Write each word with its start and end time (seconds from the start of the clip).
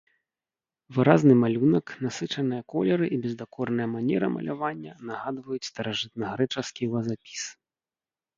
Выразны 0.95 1.33
малюнак, 1.41 1.85
насычаныя 2.05 2.61
колеры 2.73 3.05
і 3.17 3.19
бездакорная 3.25 3.87
манера 3.95 4.27
малявання 4.37 4.97
нагадваюць 5.11 5.59
старажытнагрэчаскі 5.71 6.83
вазапіс. 6.97 7.43